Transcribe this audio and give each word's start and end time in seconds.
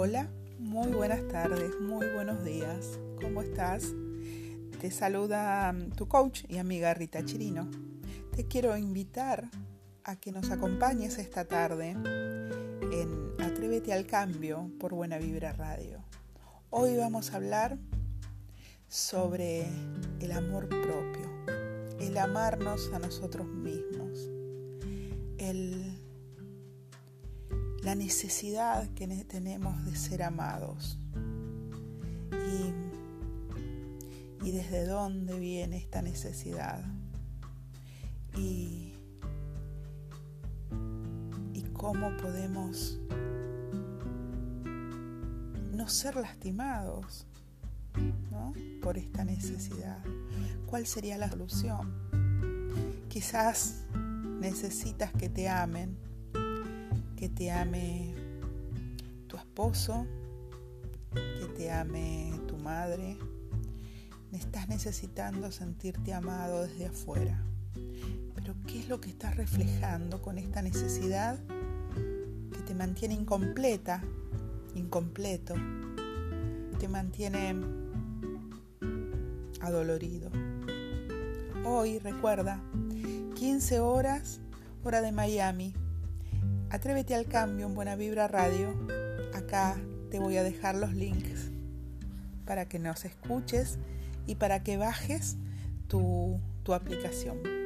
Hola, 0.00 0.28
muy 0.60 0.92
buenas 0.92 1.26
tardes, 1.26 1.72
muy 1.80 2.06
buenos 2.14 2.44
días. 2.44 3.00
¿Cómo 3.20 3.42
estás? 3.42 3.94
Te 4.80 4.92
saluda 4.92 5.72
mm, 5.72 5.90
tu 5.96 6.06
coach 6.06 6.44
y 6.48 6.58
amiga 6.58 6.94
Rita 6.94 7.24
Chirino. 7.24 7.68
Te 8.30 8.46
quiero 8.46 8.76
invitar 8.76 9.50
a 10.04 10.14
que 10.14 10.30
nos 10.30 10.52
acompañes 10.52 11.18
esta 11.18 11.46
tarde 11.46 11.96
en 12.92 13.32
Atrévete 13.40 13.92
al 13.92 14.06
Cambio 14.06 14.70
por 14.78 14.94
Buena 14.94 15.18
Vibra 15.18 15.52
Radio. 15.52 16.04
Hoy 16.70 16.96
vamos 16.96 17.32
a 17.32 17.36
hablar 17.38 17.76
sobre 18.86 19.66
el 20.20 20.30
amor 20.30 20.68
propio, 20.68 21.28
el 21.98 22.16
amarnos 22.18 22.92
a 22.92 23.00
nosotros 23.00 23.48
mismos, 23.48 24.30
el 25.38 26.07
la 27.88 27.94
necesidad 27.94 28.86
que 28.90 29.06
tenemos 29.24 29.82
de 29.86 29.96
ser 29.96 30.22
amados 30.22 30.98
y, 34.42 34.50
desde 34.50 34.84
dónde 34.84 35.38
viene 35.38 35.78
esta 35.78 36.02
necesidad 36.02 36.84
y, 38.36 38.92
y 41.54 41.62
cómo 41.72 42.14
podemos 42.18 43.00
no 45.72 45.88
ser 45.88 46.16
lastimados 46.16 47.26
por 48.82 48.98
esta 48.98 49.24
necesidad. 49.24 50.04
¿Cuál 50.66 50.86
sería 50.86 51.16
la 51.16 51.30
solución? 51.30 51.94
Quizás 53.08 53.86
necesitas 54.40 55.10
que 55.14 55.30
te 55.30 55.48
amen, 55.48 55.96
que 57.18 57.28
te 57.28 57.50
ame 57.50 58.14
tu 59.26 59.36
esposo, 59.36 60.06
que 61.12 61.46
te 61.56 61.68
ame 61.72 62.30
tu 62.46 62.56
madre. 62.58 63.16
Estás 64.30 64.68
necesitando 64.68 65.50
sentirte 65.50 66.14
amado 66.14 66.62
desde 66.62 66.86
afuera. 66.86 67.42
Pero 68.36 68.54
¿qué 68.68 68.78
es 68.78 68.88
lo 68.88 69.00
que 69.00 69.10
estás 69.10 69.36
reflejando 69.36 70.22
con 70.22 70.38
esta 70.38 70.62
necesidad 70.62 71.40
que 72.52 72.62
te 72.64 72.74
mantiene 72.76 73.14
incompleta, 73.14 74.00
incompleto? 74.76 75.54
Te 76.78 76.86
mantiene 76.86 77.56
adolorido. 79.60 80.30
Hoy, 81.64 81.98
recuerda, 81.98 82.62
15 83.34 83.80
horas, 83.80 84.38
hora 84.84 85.02
de 85.02 85.10
Miami. 85.10 85.74
Atrévete 86.70 87.14
al 87.14 87.24
cambio 87.26 87.66
en 87.66 87.74
Buena 87.74 87.96
Vibra 87.96 88.28
Radio. 88.28 88.74
Acá 89.34 89.80
te 90.10 90.18
voy 90.18 90.36
a 90.36 90.42
dejar 90.42 90.74
los 90.74 90.92
links 90.92 91.50
para 92.44 92.68
que 92.68 92.78
nos 92.78 93.06
escuches 93.06 93.78
y 94.26 94.34
para 94.34 94.62
que 94.62 94.76
bajes 94.76 95.38
tu, 95.86 96.38
tu 96.64 96.74
aplicación. 96.74 97.57